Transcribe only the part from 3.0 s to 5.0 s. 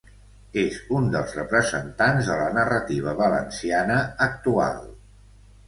valenciana actual.